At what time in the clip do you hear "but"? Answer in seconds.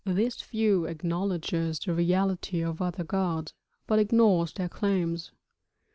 3.85-3.99